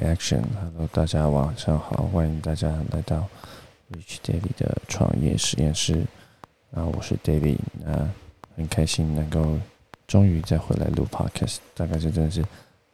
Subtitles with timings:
[0.00, 3.28] Action，Hello，大家晚上好，欢迎大家来到
[3.92, 6.04] Rich Daily 的创业实验室。
[6.70, 8.10] 那我是 David，那
[8.56, 9.56] 很开心能够
[10.08, 12.44] 终于再回来录 Podcast，大概是真的是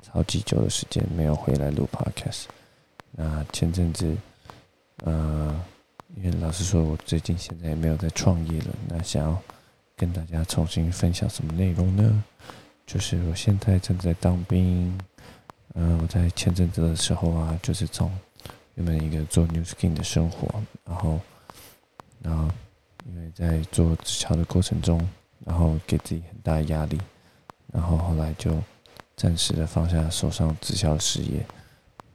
[0.03, 2.45] 超级久的时间没有回来录 Podcast。
[3.13, 4.15] 那前阵子，
[5.05, 5.59] 呃，
[6.17, 9.39] 因为老实说，我最近现在也没有在创业了，那想要
[9.97, 12.23] 跟大家重新分享什么内容呢？
[12.87, 14.99] 就是我现在正在当兵。
[15.75, 18.11] 嗯，我在前阵子的时候啊，就是从
[18.75, 20.49] 原本一个做 New Skin 的生活，
[20.85, 21.21] 然后，
[22.21, 22.49] 然后
[23.07, 25.09] 因为在做直销的过程中，
[25.45, 27.01] 然后给自己很大压力，
[27.73, 28.61] 然后后来就
[29.17, 31.45] 暂时的放下手上直销的事业，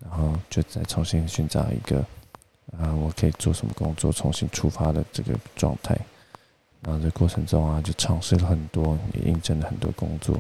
[0.02, 2.00] 然后就再重新寻找一个
[2.78, 5.98] 啊，我可以做什么工作，重新出发的这个状态。
[6.82, 10.40] 然后这过程中啊，就尝试了很多，也应征了很多工作。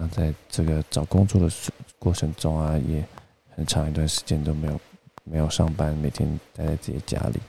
[0.00, 1.52] 那在这个找工作的
[1.98, 3.04] 过程中啊，也
[3.50, 4.80] 很长一段时间都没有
[5.24, 7.40] 没有上班，每天待在自己家里。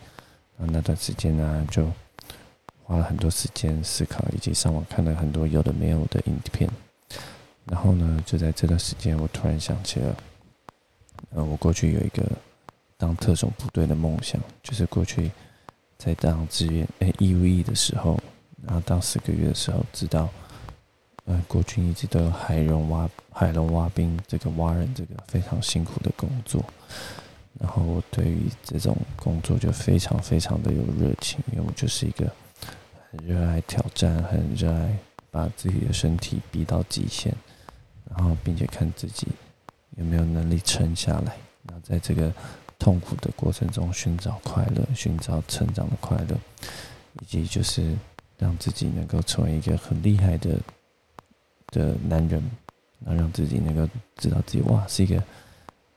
[0.58, 1.86] 那那段时间呢，就
[2.83, 6.67] 花了很多时间思考，以及上网看了很多有的没有的影片。
[7.66, 10.16] 然后呢，就在这段时间，我突然想起了，
[11.30, 12.23] 呃，我过去有一个
[12.97, 15.30] 当特种部队的梦想，就是过去
[16.00, 18.19] 在当志愿诶义务役的时候，
[18.66, 20.28] 然后当四个月的时候，知道。
[21.30, 26.66] 呃，国军一直都有海龙挖海龙挖冰这个挖人这个非常辛苦的工作，
[27.59, 32.25] 然后我对于这种工作就非常非常的有热情，因为我就是一个
[33.11, 34.97] 很热爱挑战、很热爱
[35.30, 37.31] 把自己的身体逼到极限，
[38.09, 39.27] 然后并且看自己
[39.97, 42.33] 有没有能力撑下来，然后在这个
[42.80, 46.35] 痛苦的过程中寻找快乐、寻找成长的快乐，
[47.22, 47.95] 以及就是
[48.39, 50.59] 让自己能够成为一个很厉害的。
[51.72, 52.42] 的男人，
[53.06, 55.22] 然后让自己能够知道自己哇是一个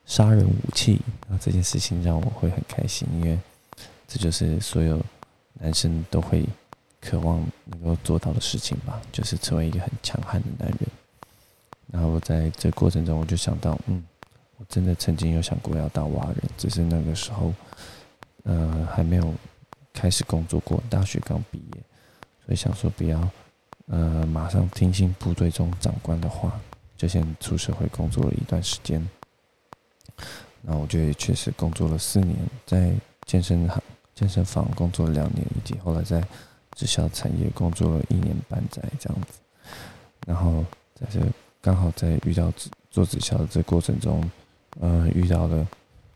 [0.05, 3.39] 杀人武器，然后这件事情让我会很开心，因为
[4.07, 5.01] 这就是所有
[5.53, 6.45] 男生都会
[7.01, 10.79] 渴望能够做到的事情吧，就是成为一个很强悍的男人。
[11.91, 14.03] 然后在这过程中，我就想到，嗯，
[14.57, 17.53] 我真的曾经有想过要当蛙人，只是那个时候，
[18.43, 19.33] 呃，还没有
[19.93, 21.81] 开始工作过，大学刚毕业，
[22.45, 23.29] 所以想说不要。
[23.93, 26.59] 呃，马上听信部队中长官的话，
[26.97, 29.07] 就先出社会工作了一段时间。
[30.63, 32.91] 那我觉得确实工作了四年，在
[33.27, 33.79] 健身行、
[34.15, 36.27] 健身房工作了两年，以及后来在
[36.73, 39.39] 直销产业工作了一年半载这样子。
[40.25, 40.65] 然后
[40.95, 41.19] 在这
[41.61, 42.51] 刚好在遇到
[42.89, 44.27] 做直销的这过程中，
[44.79, 45.67] 呃，遇到了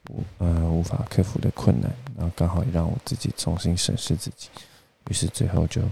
[0.10, 4.50] 无呃无法克服的困难，然后刚好也让我自己重新审视自己，
[5.12, 5.84] 于是最后就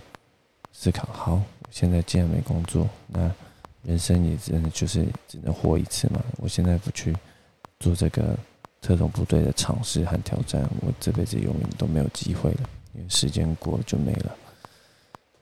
[0.72, 1.40] 思考好。
[1.70, 3.32] 现在既然没工作，那
[3.84, 6.24] 人生也真的就是只能活一次嘛。
[6.38, 7.16] 我现在不去
[7.80, 8.38] 做这个
[8.82, 14.36] 特种部队的尝试和挑战，我这辈子永远都没有机会了，因为时间过了就没了。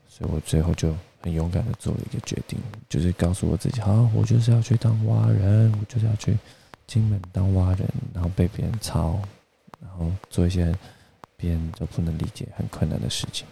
[0.08, 2.58] 所以我最后就很勇敢的做了一个决定，
[2.88, 6.36] 就是告诉我自己：好，我就是要去当蛙人，我就是要去
[6.86, 9.20] 金门当蛙人，然后被别人操，
[9.80, 10.76] 然后做一些
[11.36, 13.46] 别人都不能理解、很困难的事情。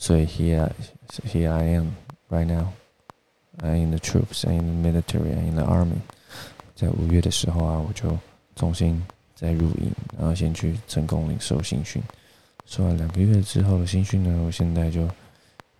[0.00, 0.66] 所以 here
[1.26, 1.88] here I am
[2.30, 2.68] right now.
[3.58, 6.00] I'm in the troops, I'm in the military, I'm in the army.
[6.74, 8.18] 在五月的时候啊，我就
[8.56, 9.02] 重新
[9.34, 12.02] 再入营，然后先去成功领受新训。
[12.64, 15.06] 受完两个月之后的新训呢，我现在就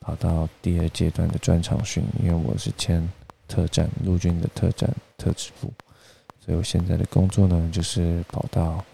[0.01, 3.09] 跑到第二阶段的专场训，因为我是签
[3.49, 5.73] 特战陆军的特战特指部，
[6.45, 8.85] 所以我现在的工作呢，就是跑到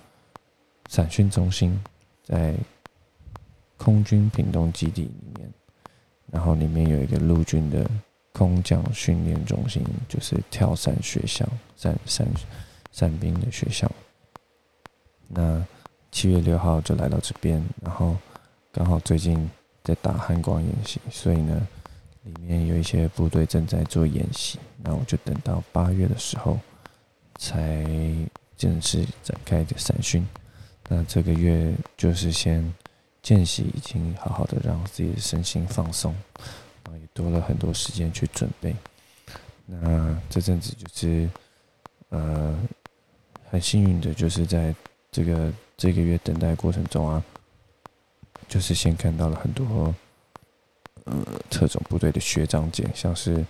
[0.88, 1.76] 散训中心，
[2.22, 2.54] 在。
[3.86, 5.48] 空军屏东基地里面，
[6.32, 7.88] 然后里面有一个陆军的
[8.32, 12.26] 空降训练中心，就是跳伞学校、伞伞
[12.90, 13.88] 伞兵的学校。
[15.28, 15.64] 那
[16.10, 18.16] 七月六号就来到这边，然后
[18.72, 19.48] 刚好最近
[19.84, 21.68] 在打汉光演习，所以呢，
[22.24, 24.58] 里面有一些部队正在做演习。
[24.82, 26.58] 那我就等到八月的时候
[27.38, 27.86] 才
[28.56, 30.26] 正式展开的伞训。
[30.88, 32.74] 那这个月就是先。
[33.26, 36.14] 间隙已经好好的让自己的身心放松，
[36.84, 38.72] 然后也多了很多时间去准备。
[39.66, 41.28] 那这阵子就是
[42.10, 42.56] 呃
[43.50, 44.72] 很幸运的，就是在
[45.10, 47.20] 这个这个月等待过程中啊，
[48.46, 49.92] 就是先看到了很多
[51.02, 51.16] 呃
[51.50, 53.44] 特种部队的学长姐，像是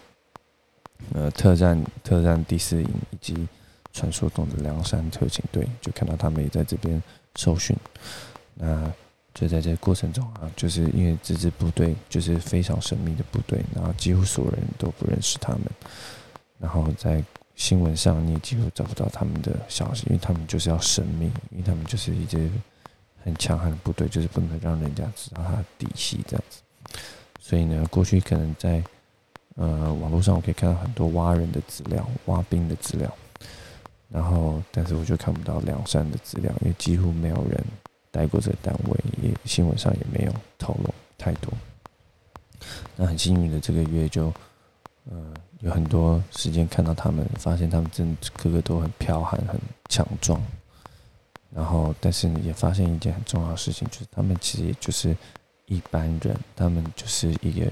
[1.13, 3.47] 呃特战特战第四营以及
[3.93, 7.03] 传说中的梁山特警队，就看到他们也在这边
[7.35, 7.77] 受训。
[8.55, 8.91] 那
[9.39, 15.63] 就在这个过程中啊，就是因为这支部队就是非常神秘的部队，然后几乎所有人都不认识他们。
[16.59, 17.23] 然后在
[17.55, 22.51] 新闻上你也几乎找不到他们的消息，因为他们就是要生命，因为他们就是一支
[23.23, 26.63] 很强悍的部队，就是不能让人家知道他的底细这样子。
[27.39, 28.83] 所以呢，过去可能在
[29.57, 33.15] 呃网络上我可以看到很多挖人的资料、挖兵的资料，
[34.09, 37.65] 然后但是我就看不到梁山的资料，因为几乎没有人
[38.17, 41.53] 待过这个单位，也新闻上也没有透露太多。
[42.97, 44.33] 那很幸运的这个月就，
[45.11, 50.43] 呃，有很多时间看到他们，发现他们真个个都很彪悍、很强壮。
[51.51, 55.15] 然后，但是也发现一件很重要的事情，就是他们其实也就是。
[55.69, 57.69] 一般人，他们就是一个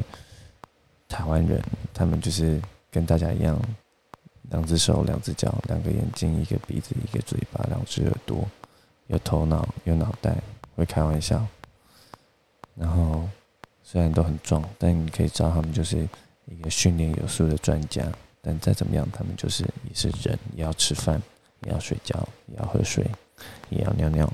[1.07, 1.63] 台湾人，
[1.93, 3.57] 他们就是跟大家一样，
[4.51, 8.45] 两只手、两只脚、两个眼睛、一个鼻子、一个嘴巴、两只耳朵，
[9.07, 10.37] 有头脑、有脑袋，
[10.77, 11.47] 会开玩笑。
[12.75, 13.29] 然后
[13.83, 16.09] 虽然都很壮，但你可以知道他们就是
[16.47, 18.05] 一个训练有素的专家。
[18.41, 21.21] 但再怎么样，他们就是也是人，也要吃饭，
[21.65, 23.05] 也要睡觉，也要喝水，
[23.71, 24.33] 也要尿尿。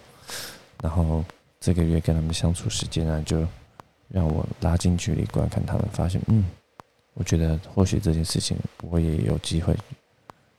[0.82, 1.24] 然后。
[1.62, 3.46] 这个月跟他们相处时间呢，就
[4.08, 6.46] 让我拉近距离观看他们，发现，嗯，
[7.12, 9.76] 我觉得或许这件事情我也有机会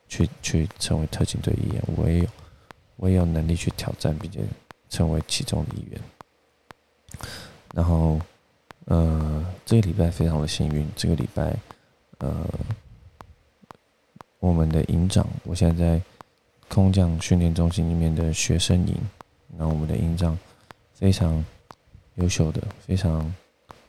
[0.07, 2.27] 去去成为特警队一员，我也有
[3.01, 4.39] 我也有能力去挑战，并且
[4.87, 5.99] 成为其中的一员。
[7.73, 8.21] 然后，
[8.85, 11.57] 呃，这个礼拜非常的幸运，这个礼拜，
[12.19, 12.45] 呃，
[14.39, 16.01] 我们的营长，我现在在
[16.69, 18.95] 空降训练中心里面的学生营，
[19.57, 20.37] 那我们的营长。
[20.93, 21.43] 非常
[22.17, 23.33] 优秀的、非常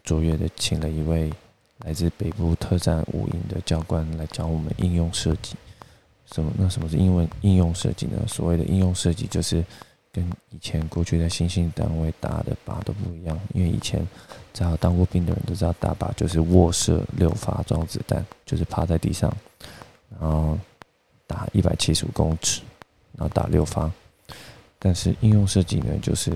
[0.02, 1.30] 卓越的，请了一位
[1.84, 5.54] 来自北部特战五营的教官来教我们应用设计。
[6.34, 6.52] 什么？
[6.56, 8.18] 那什么是英文应用设计呢？
[8.26, 9.64] 所谓的应用设计，就是
[10.12, 13.38] 跟以前过去在新兴单位打的靶都不一样。
[13.54, 14.06] 因为以前
[14.52, 19.32] 只要当过兵的人都知道，打靶就是卧射六发装子弹，就是趴在地上，
[20.10, 20.58] 然后
[21.26, 22.62] 打一百七十五公尺，
[23.16, 23.90] 然后打六发。
[24.78, 26.32] 但是应用设计呢，就是。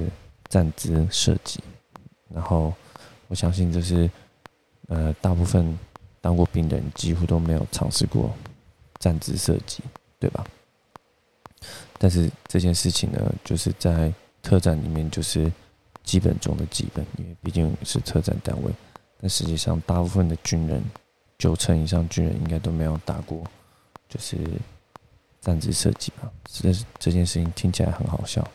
[0.48, 1.58] 站姿设计，
[2.32, 2.72] 然后
[3.26, 4.08] 我相信这是
[4.86, 5.76] 呃大部分
[6.20, 8.32] 当过兵的人几乎都没有尝试过
[8.98, 9.82] 站姿设计，
[10.18, 10.46] 对吧？
[11.98, 14.12] 但是这件事情呢，就是在
[14.42, 15.50] 特战里面就是
[16.04, 18.70] 基本中的基本，因为毕竟是特战单位。
[19.20, 20.84] 但实际上，大部分的军人，
[21.38, 23.42] 九成以上军人应该都没有打过，
[24.08, 24.36] 就是
[25.40, 26.30] 站姿设计吧？
[26.44, 28.46] 这这件事情听起来很好笑。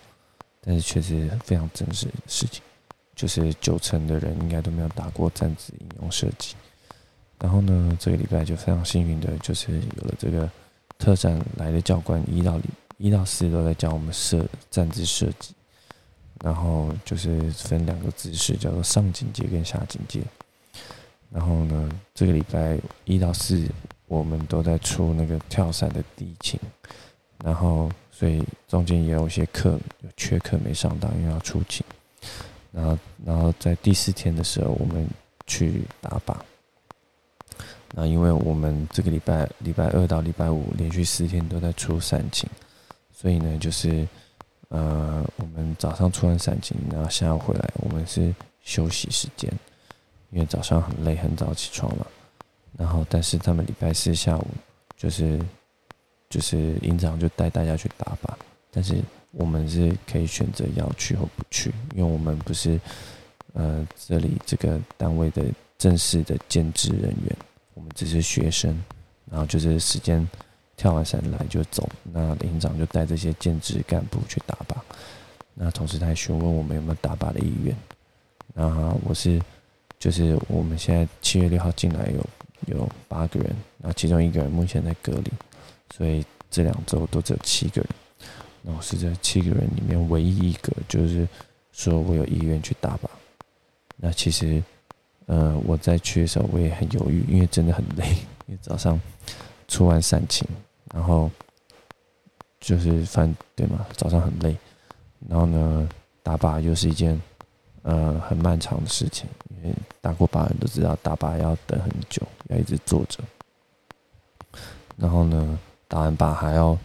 [0.63, 2.61] 但是确实非常真实的事情，
[3.15, 6.55] 就是九成的人应该都没有打过站姿应用设计。
[7.41, 10.49] 然后呢，这个礼拜就非常幸运的，就是有了这个
[10.97, 12.59] 特战来的教官，一到
[12.97, 15.53] 一到四都在教我们设站姿设计。
[16.43, 20.21] 然后就是分两个姿势，叫做上警戒跟下警戒。
[21.31, 23.67] 然后呢，这个礼拜一到四
[24.07, 26.59] 我们都在出那个跳伞的地勤，
[27.43, 27.91] 然后。
[28.13, 31.83] 所以中间也有一些课有缺课没上到，因为要出勤。
[32.71, 32.95] 然后，
[33.25, 35.07] 然后在第四天的时候，我们
[35.47, 36.35] 去打靶。
[37.93, 42.49] 那因为我们这个礼拜礼拜二到礼拜五连续四天都在出散勤，
[43.11, 44.07] 所以呢，就是
[44.69, 48.33] 呃，我们早上出完散勤，然后下午回来，我们是
[48.63, 49.51] 休息时间，
[50.29, 52.07] 因为早上很累，很早起床了。
[52.77, 54.47] 然后，但是他们礼拜四下午
[54.97, 55.39] 就是。
[56.31, 58.33] 就是营长就带大家去打靶，
[58.71, 58.95] 但是
[59.31, 62.79] 我们是可以选择要去或不去，因为我们不是
[63.51, 65.43] 呃这里这个单位的
[65.77, 67.35] 正式的兼职人员，
[67.73, 68.81] 我们只是学生，
[69.29, 70.27] 然后就是时间
[70.75, 74.75] 跳完伞来就走，那营长就带这些兼职干部去打靶，
[75.53, 77.75] 那同时他还询问我们有没有打靶的意愿，
[78.53, 79.41] 那我是
[79.99, 85.31] 就是我们现在七月六号进来有有八个人，那其中一个人目前在隔离。
[85.93, 87.89] 所以这两周都只有七个人，
[88.61, 91.27] 那我是这七个人里面唯一一个，就是
[91.73, 93.09] 说我有意愿去打靶。
[93.97, 94.63] 那其实，
[95.31, 98.05] 呃，我在去的时候我也很犹豫，因为真的很累，
[98.47, 98.99] 因为早上
[99.69, 100.45] 出完散勤，
[100.93, 101.31] 然后
[102.59, 103.85] 就是饭对吗？
[103.95, 104.57] 早上很累，
[105.29, 105.89] 然后呢，
[106.21, 107.17] 打靶又是一件
[107.83, 113.19] 呃很漫长的事情，因为打过靶人都知道，打靶要等很久，要一直坐着，
[114.97, 115.57] 然后呢。
[115.91, 116.77] 打完靶还要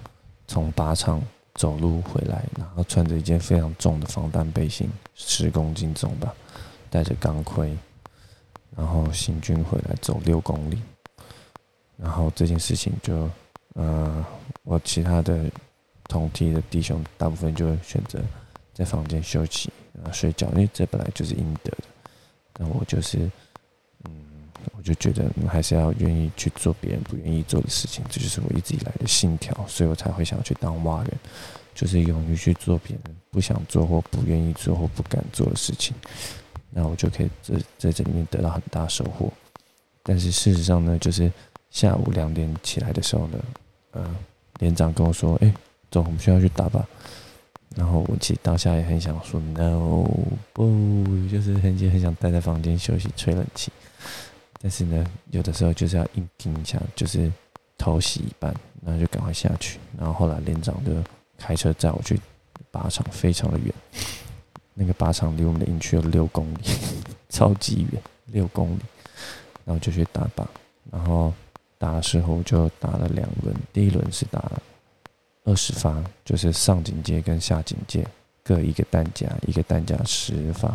[0.48, 1.22] 从靶场
[1.54, 6.34] 走路回来，然后穿着一件非常重的防弹背心，十公斤重吧，
[6.90, 7.78] 带着钢盔，
[8.76, 10.78] 然后行军回来走六公里，
[11.96, 13.28] 然后这件事情就，
[13.74, 14.24] 呃，
[14.64, 15.50] 我其他的
[16.08, 18.20] 同梯的弟兄大部分就选择
[18.74, 21.84] 在房间休息，然后睡觉，因为这本来就是应得的，
[22.58, 23.30] 那我就是，
[24.04, 24.12] 嗯，
[24.76, 31.12] 我就觉得还是要愿意去做别人不愿意做的事情，这就是我一直以来的信条，所以我才会想去当蛙人，
[31.74, 35.96] 就是勇于去做别人不想做或不愿意做或不敢做的事情，
[36.70, 39.32] 那我就可以在在这里面得到很大收获。
[40.02, 41.32] 但是事实上呢，就是
[41.70, 43.38] 下午两点起来的时候呢，
[43.92, 44.16] 呃，
[44.58, 45.52] 连长跟我说：“哎，
[45.90, 46.82] 走，我们需要去打靶。”
[47.74, 50.08] 然后我其实当下也很想说 “no”，
[50.52, 53.70] 不，就是很很想待在房间休息吹冷气。
[54.62, 57.30] 但是呢，有的时候就是要硬拼一下，就是
[57.76, 59.78] 偷袭一半，然后就赶快下去。
[59.98, 60.92] 然后后来连长就
[61.36, 62.18] 开车载我去
[62.72, 63.74] 靶场，非常的远，
[64.76, 66.58] 那个靶场离我们的营区有六公里，
[67.28, 68.80] 超级远，六公里。
[69.64, 70.46] 然后就去打靶，
[70.92, 71.34] 然后
[71.76, 74.48] 打的时候就打了两轮，第一轮是打
[75.42, 78.06] 二十发，就是上警戒跟下警戒
[78.44, 80.68] 各一个弹夹，一个弹夹十发。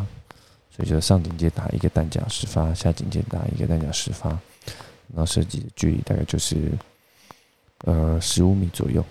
[0.70, 4.30] 所以就上警戒打一个弹夹十发，下警戒打一个弹夹十发，
[5.14, 6.72] 然后射击的距离大概就是
[7.86, 9.02] 呃十五米左右，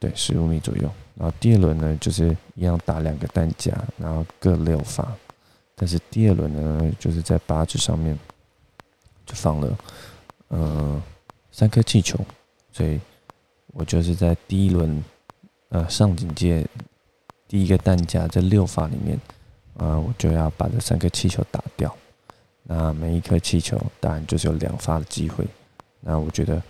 [0.00, 0.90] 对，十五米左右。
[1.14, 5.06] 然后第二轮呢，就是一样打两个弹夹，然后各六发，
[5.76, 8.18] 但是第二轮呢，就是在靶子上面
[9.24, 9.78] 就放了
[10.48, 11.02] 呃
[11.52, 12.18] 三颗气球，
[12.72, 12.98] 所以
[13.68, 15.04] 我就是在第一轮
[15.68, 16.66] 呃上警戒
[17.46, 19.16] 第一个弹夹这六发里面。
[19.76, 21.96] 啊，我就要把这三颗气球打掉。
[22.64, 25.46] 那每一颗气球当然就是有两发的机会。
[26.00, 26.62] 那我觉得，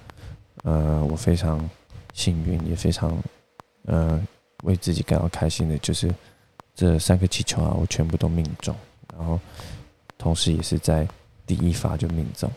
[0.63, 1.69] 呃，我非常
[2.13, 3.17] 幸运，也非常，
[3.87, 4.21] 呃，
[4.65, 6.13] 为自己感到开心的，就是
[6.75, 8.75] 这三个气球啊，我全部都命中。
[9.17, 9.39] 然后，
[10.19, 11.07] 同时也是在
[11.47, 12.51] 第一发就命中。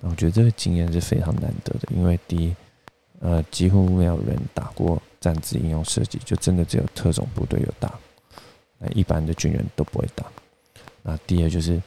[0.00, 2.54] 那我觉得这个经验是非常难得的，因为第一，
[3.20, 7.92] 呃，几乎没有人打过战字应用设计，就真的只有特种部队有打。
[8.78, 10.24] 那一般的军人都不会打。
[11.02, 11.82] 那第二就是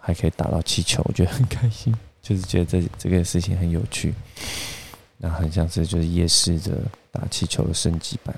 [0.00, 4.12] 还可以打到气球，我觉得很开心，就是觉得这这个事情很有趣。
[5.18, 8.34] 那很像是就是夜视的打气球的升级版。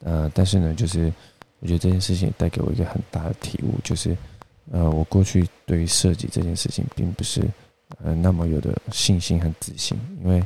[0.00, 1.12] 呃，但是呢，就是
[1.60, 4.16] 我觉得这件事情带给我一个很大的体悟，就是
[4.70, 7.42] 呃，我过去对于设计这件事情并不是
[8.02, 10.44] 呃那么有的信心和自信，因为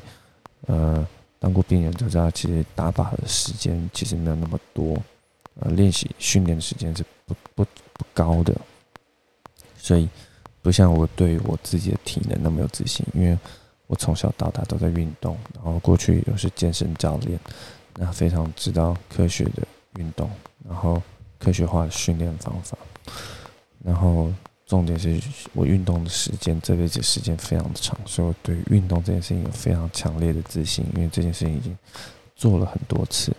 [0.67, 1.07] 呃
[1.39, 4.97] 当过兵人都知道，其实打靶的时间其实没有那么多。
[5.59, 8.55] 呃，练习训练的时间是不不不高的，
[9.79, 10.07] 所以
[10.61, 13.39] 不像我对我自己的体能那么有自信，因为
[13.87, 17.39] 我从小到大都在运动，然后过去又是健身教练，
[17.97, 19.67] 那非常知道科学的
[19.99, 20.31] 运动，
[20.69, 21.03] 然后
[21.39, 22.77] 科学化的训练方法，
[23.85, 24.33] 然后
[24.67, 25.21] 重点是
[25.53, 31.77] 我运动的时间这辈子时间非常的长，所以我对运动这件事情有非常强烈的自信，因为这件事情已经
[32.35, 33.33] 做了很多次，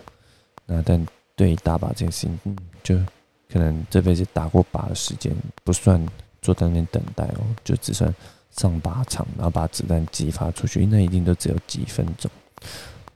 [0.66, 1.06] 那但。
[1.38, 2.96] 对于打靶这件事情，嗯，就
[3.48, 6.04] 可能这辈子打过靶的时间不算
[6.42, 8.12] 坐在那边等待哦，就只算
[8.50, 12.30] 上靶场，然后把子弹激发出去，那一定都只有几分钟。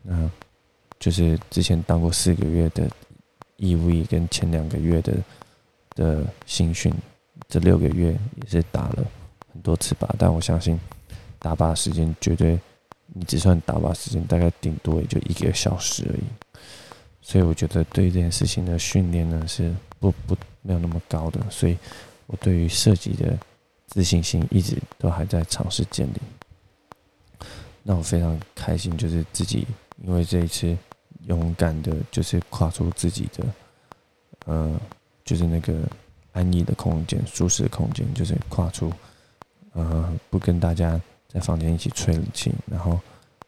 [0.02, 0.30] 那
[0.98, 2.88] 就是之前当过四个月的
[3.56, 5.14] 义务役，跟前两个月的
[5.94, 6.92] 的新训，
[7.48, 9.04] 这六个月也是打了
[9.52, 10.78] 很多次靶，但我相信
[11.38, 12.58] 打靶时间绝对，
[13.06, 16.22] 你只算打靶时间，大概顶多也就一个小时而已。
[17.20, 21.76] 所以我觉得对这件事情的训练呢是不不没有那么高的，所以
[22.26, 23.38] 我对于设计的
[23.92, 27.46] 自信心一直都还在尝试建立。
[27.82, 29.66] 那我非常开心，就是自己
[30.02, 30.74] 因为这一次
[31.26, 33.44] 勇敢的，就是跨出自己的，
[34.46, 34.80] 呃，
[35.26, 35.74] 就是那个
[36.32, 38.90] 安逸的空间、舒适的空间，就是跨出，
[39.74, 42.98] 呃，不跟大家在房间一起吹冷气，然后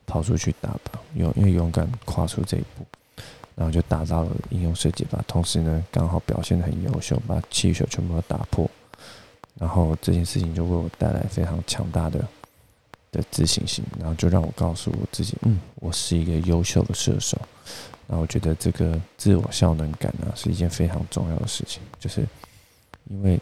[0.05, 2.85] 跑出去打吧，勇因为勇敢跨出这一步。
[3.57, 8.69] 然后就打到了应用设计吧，同时呢，刚好表现的很优秀，把气球全部都打破。
[9.59, 12.19] 然后这件事情就为我带来非常强大的
[13.13, 17.39] 的自信心，然后就让我告诉我自己，嗯，我是一个优秀的射手。
[18.07, 22.27] 然后我觉得这个自我效能感呢，是一件非常重要的事情，就是
[23.05, 23.41] 因为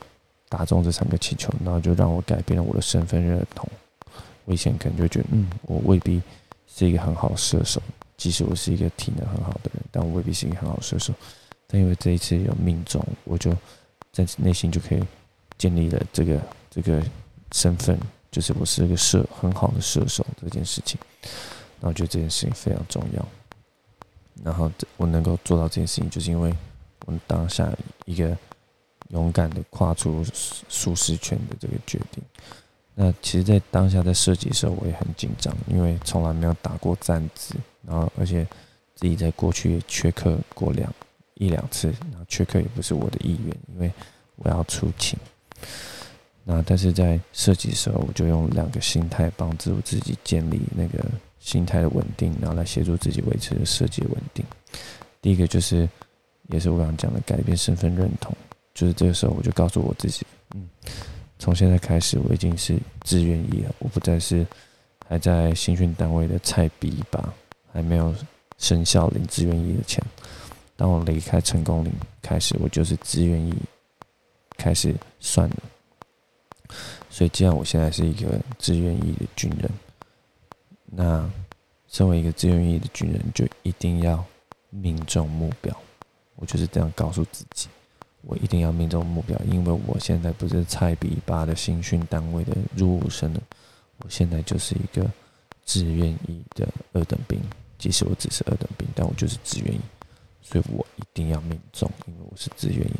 [0.48, 3.68] 打中这三个气球，然后就让我改变了我的身份认同。
[4.44, 6.22] 我以前可能就觉得，嗯，我未必
[6.68, 7.82] 是一个很好射手。
[8.16, 11.12] 即使我是一个体能很好的人，但我未必是一个很好射手。
[11.66, 13.50] 但因为这一次有命中，我就
[14.12, 15.02] 在内心就可以
[15.62, 17.00] 建立了这个这个
[17.52, 17.96] 身份，
[18.32, 20.98] 就是我是一个射很好的射手这件事情。
[21.78, 23.28] 那我觉得这件事情非常重要。
[24.42, 26.52] 然后我能够做到这件事情，就是因为
[27.06, 27.72] 我当下
[28.06, 28.36] 一个
[29.10, 30.24] 勇敢的跨出
[30.68, 32.20] 舒适圈的这个决定。
[32.96, 37.54] 那其实，在当下在设计的时候，我也很紧张，因为从来没有打过战字，
[37.86, 38.44] 然后而且
[38.96, 40.92] 自己在过去也缺课过两
[41.34, 43.92] 一两次，然后缺课也不是我的意愿，因为
[44.34, 45.16] 我要出勤。
[46.44, 51.04] 那但是在设计的时候，我就用两个心态帮助自己建立那个
[51.38, 54.44] 心态的稳定，然后来协助自己维持设计的稳定。
[55.20, 55.88] 第一个就是，
[56.48, 58.34] 也是我刚讲的改变身份认同，
[58.74, 60.68] 就是这个时候我就告诉我自己，嗯，
[61.38, 64.44] 从现在开始我已经是自愿意了，我不再是
[65.06, 67.32] 还在新训单位的菜逼吧，
[67.72, 68.12] 还没有
[68.58, 70.02] 生效领自愿意的钱。
[70.76, 73.54] 当我离开成功领开始，我就是自愿意
[74.56, 75.56] 开始算了。
[77.10, 79.70] 所以，既然我现在是一个自愿役的军人，
[80.86, 81.30] 那
[81.88, 84.24] 身为一个自愿役的军人，就一定要
[84.70, 85.76] 命中目标。
[86.36, 87.68] 我就是这样告诉自己，
[88.22, 93.40] 我一定要命中目标，因为我现在不是菜比八的新训单位的入伍生了，
[93.98, 95.08] 我现在就是一个
[95.64, 97.38] 自愿役的二等兵。
[97.78, 99.80] 即使我只是二等兵，但我就是自愿役，
[100.40, 102.94] 所以我一定要命中，因为我是自愿役。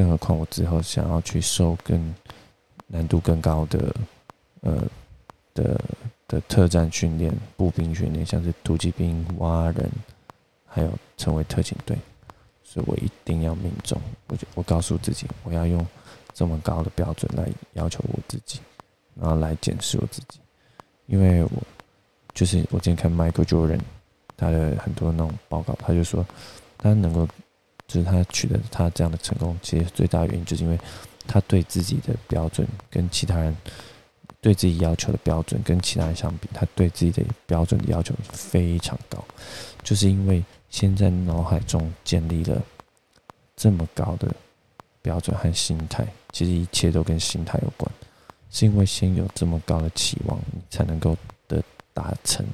[0.00, 2.14] 更何况我之后想要去受更。
[2.92, 3.94] 难度更高的，
[4.62, 4.82] 呃
[5.54, 5.80] 的
[6.26, 9.88] 的特战训练、步兵训练，像是突击兵、蛙人，
[10.66, 11.96] 还有成为特警队，
[12.64, 13.96] 所以我一定要命中。
[14.26, 15.86] 我就我告诉自己，我要用
[16.34, 18.58] 这么高的标准来要求我自己，
[19.14, 20.40] 然后来检视我自己。
[21.06, 21.62] 因为我
[22.34, 23.80] 就是我今天看 Michael Jordan
[24.36, 26.26] 他的很多那种报告，他就说
[26.76, 27.28] 他能够
[27.92, 30.78] 就是他取得他这样的成功，其实最大的原因就是因为。
[31.26, 33.54] 他对自己的标准跟其他人
[34.40, 39.22] 对自己要求的标准跟其他人相比，他对自己的标准的要求非常高，
[39.84, 42.60] 就是因为先在脑海中建立了
[43.54, 44.34] 这么高的
[45.02, 47.88] 标准和心态，其实一切都跟心态有关，
[48.50, 51.16] 是因为先有这么高的期望，才能够
[51.46, 52.44] 的达成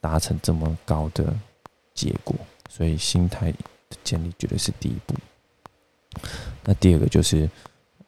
[0.00, 1.34] 达成这么高的
[1.92, 2.34] 结果，
[2.70, 3.52] 所以心态
[4.04, 5.14] 建立绝对是第一步。
[6.64, 7.48] 那第二个就是。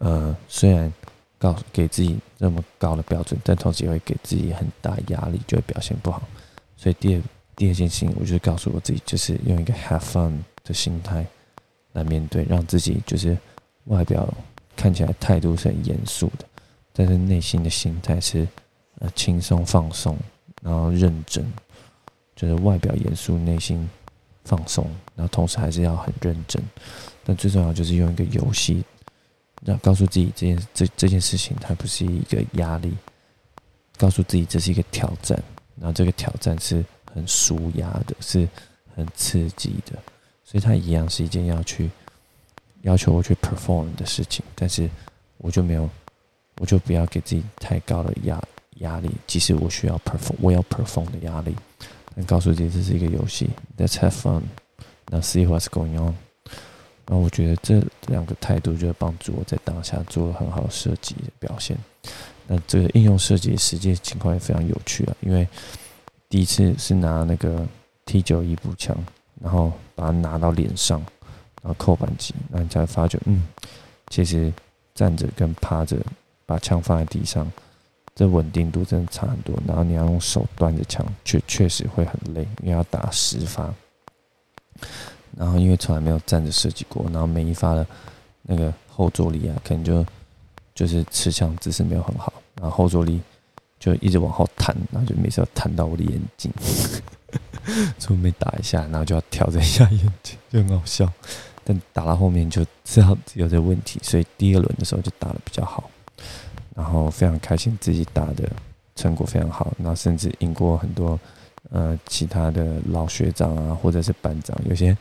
[0.01, 0.93] 呃，虽然
[1.41, 6.23] 告诉给自己那么高的标准，但同时也会给自己很大压力，就会表现不好。
[6.77, 7.23] 所以第二
[7.57, 11.27] 第二件事情，我就告诉我自己，就是用一个 have fun 的心态
[11.95, 13.37] 来面对，让自己就是
[13.87, 14.33] 外表
[14.77, 16.47] 看起来态度是很严肃的，
[16.93, 18.47] 但是内心的心态是
[19.01, 20.17] 呃轻松放松，
[20.63, 21.45] 然后认真，
[22.37, 23.91] 就是外表严肃，内心
[24.49, 24.85] 放松，
[25.15, 26.63] 然后同时还是要很认真。
[27.25, 28.83] 但最重要就是用一个游戏。
[29.65, 32.97] 要告诉自己这件这这件事情，它不是一个压力，
[33.97, 35.37] 告诉自己这是一个挑战，
[35.77, 38.49] 然后这个挑战是很舒压的，是
[38.95, 39.99] 很刺激的，
[40.45, 41.91] 所以它一样是一件要去
[42.83, 44.89] 要求我去 perform 的事情，但是
[45.39, 45.91] 我就没有，
[46.61, 48.41] 我就不要给自己太高的压
[48.77, 51.53] 压力，即使我需要 perform，我要 perform 的压力，
[52.25, 56.15] 告诉自己这是一个游戏，Let's have fun，Now see what's going on。
[57.07, 61.77] 那我觉得这两个态度就会帮助我在当下做了很好设计的表现。
[62.47, 65.47] 那这个应用设计实际情况也非常有趣啊，因为
[66.29, 67.67] 第一次是拿那个
[68.05, 68.97] T 九一步枪，
[69.41, 70.99] 然后把它拿到脸上，
[71.63, 73.47] 然后扣扳机，那你才发觉，嗯，
[74.09, 74.53] 其实
[74.95, 75.97] 站着跟趴着
[76.45, 77.51] 把枪放在地上，
[78.19, 79.57] 这稳定度真的差很多。
[79.65, 83.73] 然后你要用手端着枪，确确实会很累，因为要打十发。
[85.37, 87.87] 然后因为从来没有站着射击过，然后每一发的
[88.43, 90.05] 那个后坐力啊，可能就
[90.75, 93.21] 就是持枪姿势没有很好，然后后坐力
[93.79, 96.53] 就一直往后弹，然后就每次要弹到我的眼睛，
[98.01, 101.09] 从没打一下，然后就要调整一下眼睛，就很好笑。
[101.63, 105.91] 但打到后面就知道有这问题，所以第二轮的时候就打的比较好，
[106.79, 108.49] 然后非常开心自己打的
[108.95, 111.19] 成果非常好，然后甚至赢过很多。
[111.71, 114.97] 呃，其他的老学长啊，或者是班长，有些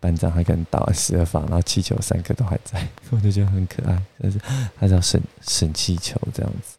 [0.00, 4.02] 班长还可能打完十二发，然后气球三颗都还在， 我就觉得很可爱。
[4.18, 4.40] 但是
[4.78, 6.78] 他叫省省气球这样子。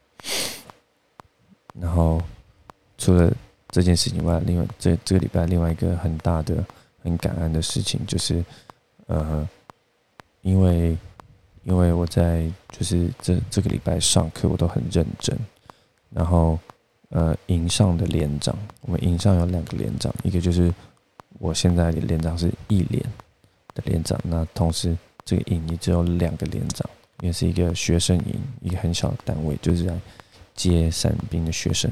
[1.78, 2.20] 然后
[2.98, 3.32] 除了
[3.68, 6.64] 这件事情外，另外这这个礼拜另外一个很大的、
[7.04, 8.44] 很感恩的事情，就是
[9.06, 9.48] 呃，
[10.42, 10.98] 因为
[11.64, 15.36] 因为我在就是这这个礼拜上课，我都很认真，
[16.10, 16.58] 然后。
[17.12, 20.72] 呃，营上的连长，我们营上有两个连长，一个就是
[21.40, 23.02] 我现在的连长是一连
[23.74, 26.88] 的连长，那同时这个营也只有两个连长，
[27.20, 29.98] 也是一个学生营，一个很小的单位，就是在
[30.54, 31.90] 接伞兵的学生，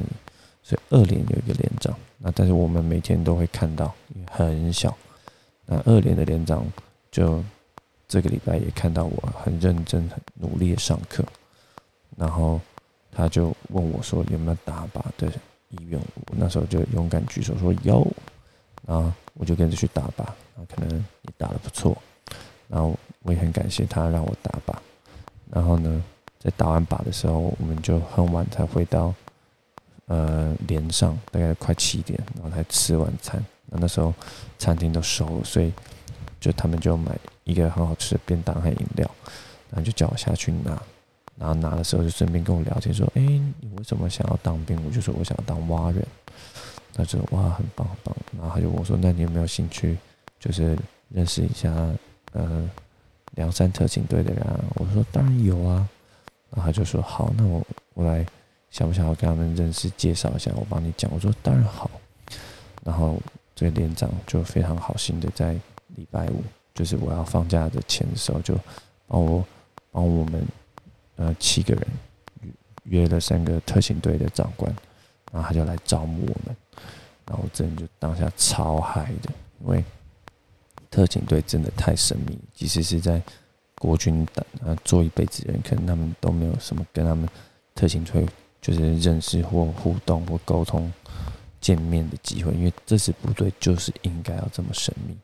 [0.62, 3.92] 所以二连有一个连长，那但是我们每天都会看到，
[4.30, 4.96] 很小，
[5.66, 6.64] 那二连的连长
[7.10, 7.42] 就
[8.08, 11.22] 这个礼拜也看到我很认真、很努力的上课，
[12.16, 12.60] 然后。
[13.10, 15.26] 他就问我说：“有没有打靶的
[15.70, 18.06] 意愿？”我那时候就勇敢举手说：“有。”
[18.86, 20.18] 然后我就跟着去打靶，
[20.54, 21.96] 然后可能也打得不错。
[22.68, 24.76] 然后我也很感谢他让我打靶。
[25.50, 26.04] 然后呢，
[26.38, 29.12] 在打完靶的时候，我们就很晚才回到
[30.06, 33.44] 呃连上，大概快七点，然后才吃晚餐。
[33.66, 34.14] 那那时候
[34.58, 35.72] 餐厅都收了，所以
[36.38, 37.18] 就他们就买
[37.48, 39.10] 一个很好吃的便当和饮料，
[39.70, 40.80] 然后就叫我下去拿。
[41.38, 46.04] 然后拿的时候就顺便跟我聊天说：“哎，你为什么想要当兵？”我就说：“我想要当蛙人。”
[46.92, 49.96] 他说：“哇，很棒很棒。”然后他就问我说：“那你有没有兴趣，
[50.40, 50.76] 就是
[51.08, 51.72] 认识一下
[52.32, 52.68] 呃
[53.36, 55.88] 梁山特警队的人？”啊我说：“当然有啊。”
[56.50, 58.26] 然后他就说：“好，那我我来
[58.70, 60.50] 想不想要跟他们认识，介绍一下？
[60.56, 61.88] 我帮你讲。”我说：“当然好。”
[62.84, 63.16] 然后
[63.54, 65.52] 这个连长就非常好心的在
[65.94, 66.42] 礼拜五，
[66.78, 68.54] 就是我要放假的前的时候，就
[69.06, 69.44] 帮我
[69.90, 70.46] 帮我们。
[71.20, 71.84] 呃，七个人
[72.84, 74.72] 约了三个特勤队的长官，
[75.32, 76.56] 然后他就来招募我们，
[77.26, 79.28] 然后我真的就当下超嗨的，
[79.60, 79.84] 因为
[80.88, 83.20] 特勤队真的太神秘，即使是在
[83.80, 87.28] 国军的呃做一辈子人，可能他们都没有什么跟他们
[87.74, 88.24] 特勤队
[88.62, 90.92] 就是认识或互动或沟通
[91.60, 95.16] 见面的机会，因为这支部队就是应该要这么神秘，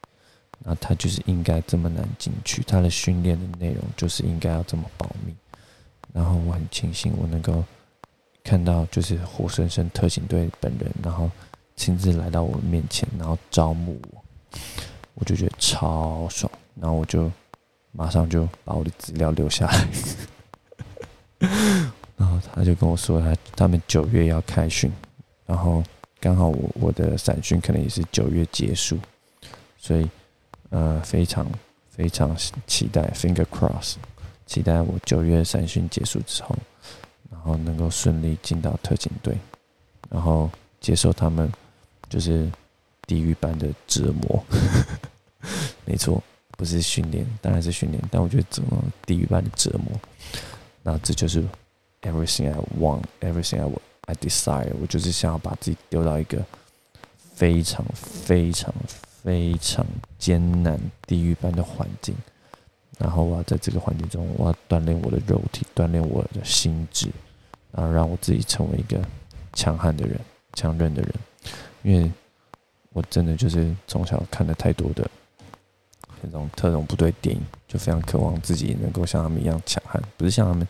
[0.66, 5.35] 那他就是应该这么难进去，他的训练的内容就是应该要这么保密。
[6.12, 7.62] 然后我很庆幸我能够
[8.42, 11.31] 看到，就是活生生特警队本人，然后
[11.77, 14.24] 亲自来到我面前，然后招募我，
[15.14, 16.50] 我就觉得超爽。
[16.81, 17.31] 然后我就
[17.92, 19.88] 马上就把我的资料留下来。
[22.16, 24.90] 然后他就跟我说，他他们九月要开训，
[25.44, 25.83] 然后
[26.20, 28.98] 刚好我我的散训可能也是九月结束，
[29.77, 30.09] 所以
[30.75, 31.47] 呃非常
[31.89, 33.95] 非常期待，finger cross。
[34.45, 36.55] 期待我九月三训结束之后，
[37.31, 39.39] 然后能够顺利进到特警队，
[40.11, 41.51] 然后接受他们
[42.11, 42.51] 就是
[43.07, 44.45] 地狱般的折磨。
[45.87, 46.21] 没错，
[46.59, 49.99] 不是训练，当然是训练，但我觉得怎么地狱般的折磨，
[50.83, 51.43] 那这就是
[52.03, 53.71] everything I want，everything I
[54.07, 54.73] I desire。
[54.81, 56.45] 我就是想要把自己丢到一个
[57.35, 58.75] 非常非常
[59.25, 59.85] 非常
[60.19, 62.15] 艰难地狱般的环境。
[62.99, 67.09] 然后我要在这个环境中，我要锻炼我的肉体，锻炼我的心智，
[67.73, 69.03] 然后让我自己成为一个
[69.55, 70.21] 强悍的人、
[70.53, 71.13] 强韧的人。
[71.83, 72.09] 因为
[72.93, 75.11] 我真的就是从小看了太多的
[76.23, 80.67] 那种特种部队电影，就非常渴望自己能够像他们一样强悍，不是像他们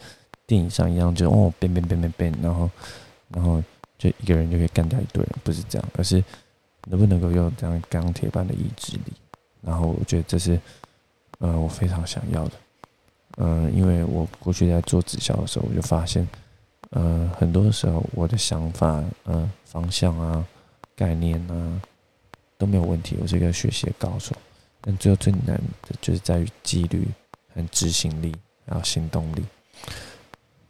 [0.47, 2.71] 电影上一样，就哦，变变变变变，然后
[3.29, 3.63] 然后
[3.99, 6.25] 就一个人就可以干掉一堆人，不是这样，而是
[6.87, 9.13] 能不能够有这样钢铁般的意志力。
[9.61, 10.61] 然后我觉得这是。
[11.41, 12.53] 呃，我非常想要的，
[13.39, 16.27] 嗯，因为我过去在做直销的时候，我就发现，
[16.91, 20.47] 呃，很多时候我的想法、嗯，方向啊、
[20.95, 21.83] 概念啊
[22.57, 24.33] 都没有问题，我是一个学习的高手，
[24.81, 27.07] 但最后最难的就是在于纪律
[27.53, 28.33] 和执行力，
[28.65, 29.45] 然后行动力。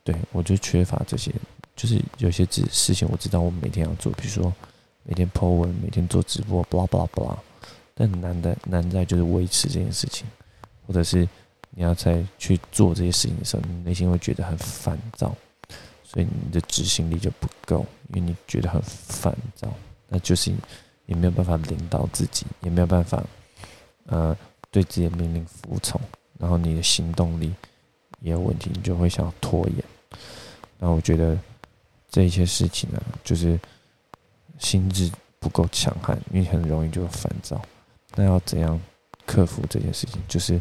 [0.03, 1.31] 对我就缺乏这些，
[1.77, 4.53] 就是有些事事情我知道我每天要做，比如说
[5.05, 7.37] 每天 po 文、每天做直播，blah blah blah，
[7.95, 10.27] 但难的难在就是维持这件事情。
[10.87, 11.27] 或者是
[11.71, 15.35] 你要再去做这些事情的时候，你内心会觉得很烦躁，
[16.03, 19.73] 所以你的执行力就不够，因为你觉得很烦躁，
[20.09, 20.53] 那就是
[21.07, 23.23] 也没有办法领导自己，也没有办法
[24.07, 24.37] 呃
[24.71, 26.01] 对自己的命令服从，
[26.39, 27.55] 然后你的行动力
[28.21, 29.85] 也有问题，你就会想要拖延。
[30.79, 31.39] 那我觉得
[32.11, 33.59] 这一些事情呢，就是
[34.59, 37.61] 心智不够强悍，因为很容易就烦躁。
[38.15, 38.81] 那要怎样？
[39.27, 40.61] 克服这件事情，就是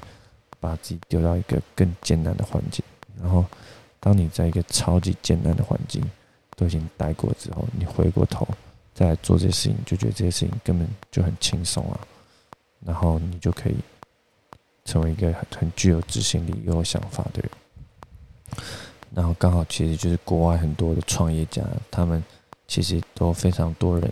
[0.58, 2.82] 把自己丢到一个更艰难的环境。
[3.22, 3.44] 然后，
[4.00, 6.02] 当你在一个超级艰难的环境
[6.56, 8.48] 都已经待过之后，你回过头
[8.94, 12.00] 再来做这些事情，就觉得这些事情根本就很轻松啊。
[12.86, 13.76] 然后你就可以
[14.86, 17.52] 成为一个很具有执行力有想法的人。
[19.14, 22.24] 然后刚好其实就是国外很多的创业家，他们
[22.74, 24.10] 其实都非常多人，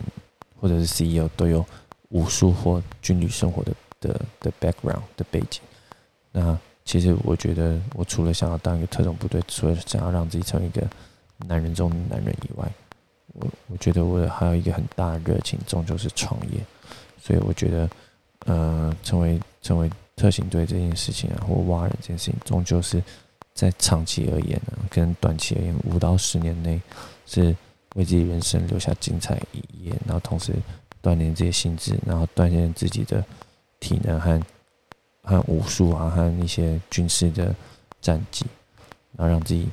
[0.60, 1.64] 或者是 CEO 都有
[2.10, 3.72] 武术或军旅生活的。
[4.02, 5.60] 的的 background 的背景，
[6.32, 10.84] 那其实我觉得，我除了想要当一个特种部队，除了想要让自己成为一个
[11.46, 12.68] 男人中的男人以外，
[13.34, 16.58] 我我觉得我还有一个很大的热情，终究是创业。
[17.22, 17.90] 所以我觉得，
[18.46, 23.00] 呃，成为成为特勤队这件事情啊，或挖人这件事情，终究是
[23.54, 26.82] 在长期而言呢，跟短期而言，五到十年内
[27.24, 27.54] 是
[27.94, 30.52] 为自己人生留下精彩一页，然后同时
[31.02, 33.24] 锻炼这些心智，然后锻炼自己的。
[33.82, 34.40] 体能和
[35.24, 37.52] 和武术啊，和一些军事的
[38.00, 38.46] 战绩，
[39.16, 39.68] 然后让自己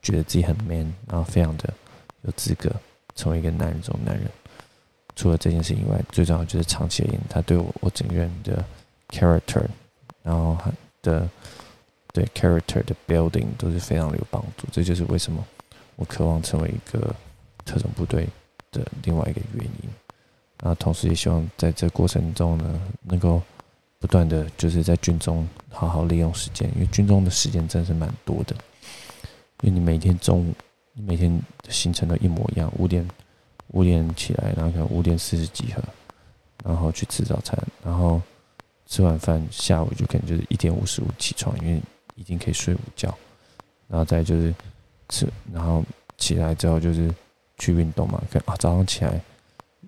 [0.00, 1.74] 觉得自己很 man，然后非常的
[2.22, 2.70] 有资格
[3.16, 4.30] 成为一个男人中男人。
[5.16, 8.64] 除了这件事以外，最重要就是长期而言，他对我我整个人的
[9.08, 9.66] character，
[10.22, 10.56] 然后
[11.02, 11.28] 的
[12.12, 14.68] 对 character 的 building 都是非常有帮助。
[14.70, 15.44] 这就是为什么
[15.96, 17.12] 我渴望成为一个
[17.70, 18.26] 特种部队
[18.72, 19.88] 的另外一个原因。
[20.58, 23.40] 那同时也希望在这过程中呢，能够
[23.98, 28.56] 不断的就是在军中好好利用时间，因为军中的时间真是蛮多的。
[29.62, 30.54] 因为你每天中午，
[30.94, 33.08] 你每天的行程都一模一样，五点
[33.68, 35.82] 五点起来，然后可能五点四十集合，
[36.64, 38.20] 然后去吃早餐，然后
[38.86, 41.80] 吃完饭下午就可能就是一点五十五起床，因为
[42.16, 43.16] 已经可以睡午觉，
[43.88, 44.54] 然后再就是
[45.08, 45.82] 吃，然后
[46.18, 47.14] 起来之后就是
[47.60, 49.20] 去运动嘛，跟啊早上起来。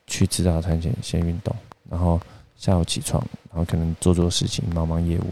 [0.08, 1.54] 去吃早餐前先运动，
[1.88, 2.20] 然后
[2.56, 5.26] 下午起床，然后可能做做事情，忙忙业务，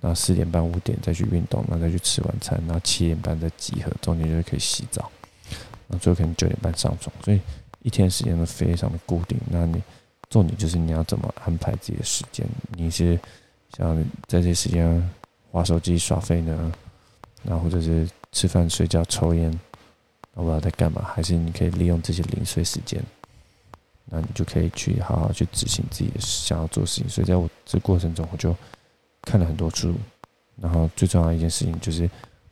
[0.00, 5.10] 然后四点半五点再去运动，然后再去吃晚餐，然后七点半再集合，中间就是可以洗澡，
[5.88, 7.40] 然后最后可能九点半上床，所以
[7.82, 9.38] 一天时间都非常的固定。
[9.50, 9.82] 那你
[10.28, 12.46] 重点就是你要怎么安排自己的时间？
[12.76, 13.18] 你是
[13.76, 13.96] 想
[14.28, 15.10] 在这时间
[15.50, 16.72] 划手机耍废呢，
[17.42, 19.58] 然后或者是吃饭睡觉抽烟，
[20.34, 21.02] 我不知道在干嘛？
[21.14, 23.02] 还是你可以利用这些零碎时间？
[24.06, 27.08] 那你就可以去好好去执行自己的想要做事情。
[27.08, 28.54] 所以在我这过程中，我就
[29.22, 29.94] 看了很多书，
[30.60, 32.08] 然后最重要一件事情就是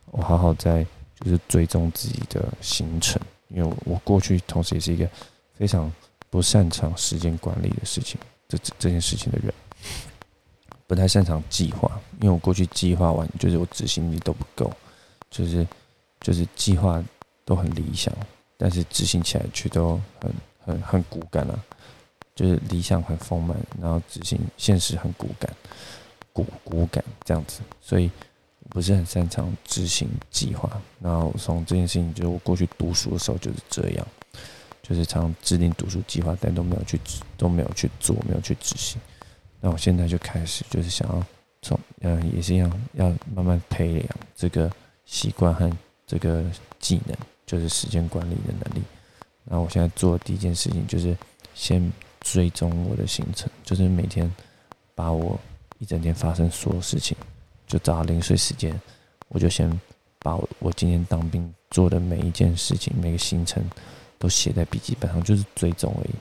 [0.06, 0.82] 我好好在
[1.20, 5.08] 就是追踪自己的行程，因为我过去同时也是一个
[5.54, 5.92] 非常
[6.30, 8.18] 不擅长时间管理的事情，
[8.48, 9.52] 这这件事情的人，
[10.86, 14.72] 不太擅长计划，因为我过去计划完就是我执行力都不够，
[15.30, 15.66] 就是
[16.22, 17.04] 就是计划
[17.44, 18.12] 都很理想，
[18.57, 20.33] 但是执行起来却都很。
[20.64, 21.59] 很很骨感啊，
[22.37, 25.52] 就是理想很丰满，然后执行现实很骨感，
[26.33, 28.09] 骨骨感这样子，所以
[28.70, 30.81] 不是很擅长执行计划。
[31.00, 34.07] 然后从这件事情，就是我过去读书的时候就是这样，
[34.85, 36.96] 就是常制定读书计划，但都没有去
[37.37, 39.02] 都没有去做，没有去执行。
[39.61, 41.26] 那我现在就开始，就是想要
[41.61, 44.70] 从嗯，也是一样，要慢慢培养这个
[45.05, 45.68] 习惯和
[46.07, 46.44] 这个
[46.78, 47.16] 技能，
[47.52, 48.82] 就是时间管理的能力。
[49.44, 51.14] 那我现在做的第一件事情就是
[51.54, 54.32] 先追踪我的行程，就是每天
[54.94, 55.38] 把我
[55.78, 57.14] 一整天发生所有事情，
[57.66, 58.80] 就找零碎时间，
[59.28, 59.68] 我就先
[60.20, 63.62] 把我今天当兵做的每一件事情、每个行程
[64.18, 66.14] 都写在笔记本上，就是追踪而已。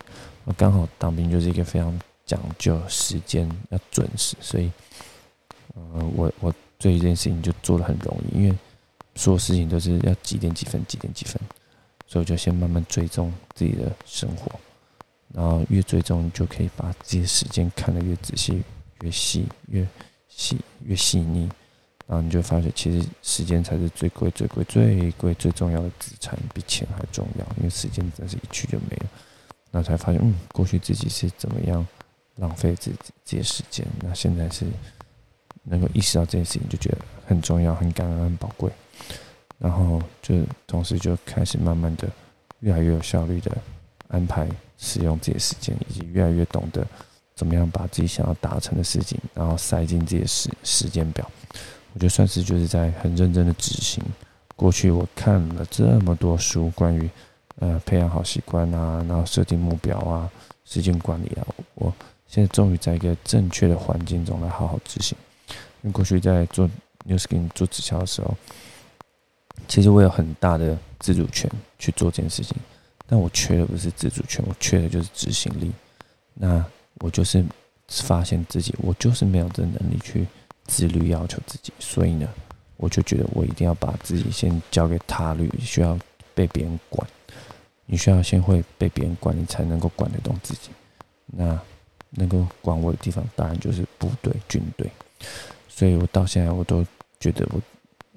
[0.44, 4.70] 我刚好当兵就是一个非常讲究时间要准时，所以，
[5.76, 8.58] 呃，我我做一件事情就做的很容易，因为
[9.16, 11.40] 所有事情都是要几点几分、几点几分。
[12.08, 14.52] 所以我就先慢慢追踪自己的生活，
[15.34, 18.62] 然后越追踪，就可以把自己的时间看得越仔细、
[19.02, 19.88] 越细、越
[20.28, 21.50] 细、越细腻。
[22.08, 27.46] 然后你就发现，其实时间才是最贵、最贵、最贵、最重要的资产，比钱还重要。
[27.56, 29.06] 因为时间真是一去就没了。
[29.72, 31.88] 那才发现，嗯，过去自己是怎么样
[32.36, 33.88] 浪费自己这些时间。
[34.02, 34.66] 那现在是
[35.64, 38.70] 能够意识到这件事情，就觉得很重要、很感恩、很宝贵。
[39.62, 42.10] 然后就同时就开始慢慢的
[42.62, 43.56] 越来越有效率的
[44.08, 46.84] 安排使用自己的时间，以及越来越懂得
[47.36, 51.30] 怎么样把自己想要达成的事情，然后塞进自己的时时间表。
[51.94, 54.04] 我觉得算是就是在很认真的执行。
[54.56, 57.08] 过去我看了这么多书，关于
[57.60, 60.28] 呃培养好习惯啊，然后设定目标啊，
[60.66, 61.46] 时间管理啊，
[61.76, 61.94] 我
[62.26, 65.16] 现在终于在一个正确的环境中来好好执行。
[65.84, 66.68] 因为过去在做
[67.06, 68.36] New Skin 做直销的时候。
[69.68, 72.56] 其实我有很大的自主权去做这件事情，
[73.08, 75.72] 但我缺的不是自主权，我缺的就是执行力。
[76.34, 76.64] 那
[76.96, 77.44] 我就是
[77.88, 80.28] 发现自己，我就是没有这能力去
[80.66, 82.28] 自律要求自己，所以呢，
[82.78, 85.98] 我就觉得我一定要把自己先交给他律，需要
[86.34, 87.08] 被别人管。
[87.86, 90.70] 你需要先会被别人管，你才能够管得动自己。
[91.26, 91.60] 那
[92.12, 94.90] 能够管我的地方，当然就是部队、军队。
[95.70, 96.86] 所以我到现在我都
[97.20, 97.62] 觉得我。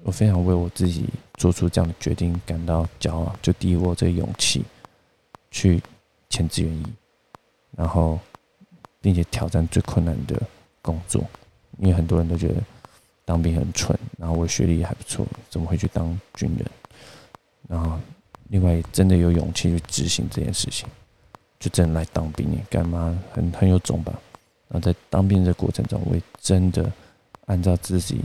[0.03, 1.05] 我非常为我自己
[1.37, 4.63] 做出这样的决定感到骄傲，就第一，我这勇气
[5.51, 5.81] 去
[6.29, 6.85] 签志愿役，
[7.75, 8.19] 然后
[9.01, 10.41] 并且挑战最困难的
[10.81, 11.23] 工作，
[11.77, 12.55] 因为很多人都觉得
[13.23, 16.65] 当兵很蠢，然后我学历也还不错，怎么会去当军人？
[17.67, 17.99] 然后
[18.49, 20.87] 另外真的有勇气去执行这件事情，
[21.59, 24.13] 就真的来当兵，干嘛很很有种吧？
[24.69, 26.91] 然后在当兵的过程中，我也真的
[27.45, 28.21] 按照自己。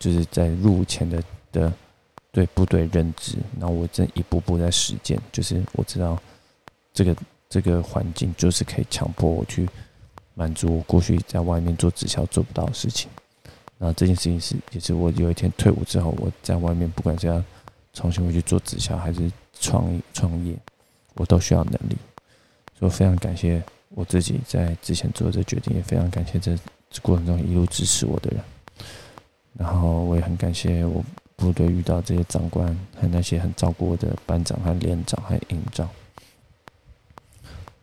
[0.00, 1.72] 就是在入伍前的的
[2.38, 5.20] 对部队认知，然后我正一步步在实践。
[5.32, 6.16] 就是我知道
[6.92, 7.16] 这个
[7.48, 9.68] 这个环境就是可以强迫我去
[10.34, 13.10] 满足我过去在外面做直销做不到的事情。
[13.76, 17.42] 然后这件事情是也是我有一天退伍之后，我在外面不管是要
[17.92, 20.54] 重新回去做直销还是创业创业，
[21.14, 21.96] 我都需要能力。
[22.78, 26.56] 所以非常感谢我自己在之前做的这决定，也非常感谢这
[27.02, 28.40] 过程中一路支持我的人。
[29.54, 31.04] 然后我也很感谢我
[31.38, 32.66] 部队遇到这些长官
[33.00, 35.88] 和那些很照顾我的班长和连长和营长。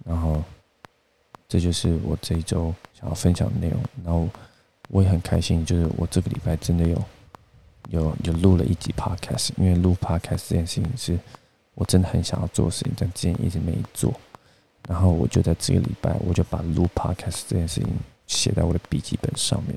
[0.05, 0.43] 然后，
[1.47, 3.81] 这就是我这一周想要分享的内容。
[4.03, 4.27] 然后
[4.89, 7.03] 我也很开心，就是我这个礼拜真的有
[7.89, 11.17] 有有录了一集 podcast，因为录 podcast 这件事情是
[11.73, 14.13] 我真的很想要做的事情，但之前一直没做。
[14.87, 17.89] 然后我就在这个礼拜，我就把录 podcast 这件事情
[18.27, 19.75] 写在我的笔记本上面，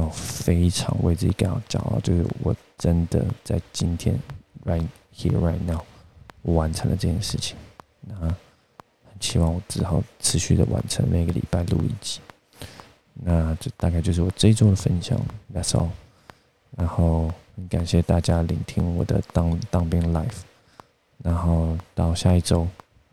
[0.00, 4.18] 然后非常为自己感到骄傲，就是我真的在今天
[4.64, 4.82] right
[5.14, 5.80] here right now
[6.40, 7.54] 我完成了这件事情。
[8.00, 8.32] 那很
[9.20, 12.20] 希望我之后持续的完成每个礼拜录一集。
[13.12, 15.20] 那这大概就是我这一周的分享
[15.54, 15.90] ，That's all。
[16.78, 20.40] 然后很感谢大家聆听我的当当兵 life。
[21.22, 22.66] 然后到下一周。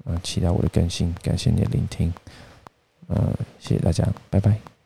[0.10, 2.14] 嗯，期待我的更新，感谢你的聆听，
[3.08, 4.77] 呃，谢谢大家，拜拜。